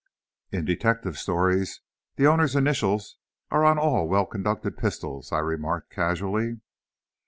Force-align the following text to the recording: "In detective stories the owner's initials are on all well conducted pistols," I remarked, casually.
"In 0.51 0.65
detective 0.65 1.15
stories 1.19 1.81
the 2.15 2.25
owner's 2.25 2.55
initials 2.55 3.17
are 3.51 3.63
on 3.63 3.77
all 3.77 4.07
well 4.09 4.25
conducted 4.25 4.75
pistols," 4.75 5.31
I 5.31 5.37
remarked, 5.37 5.91
casually. 5.91 6.59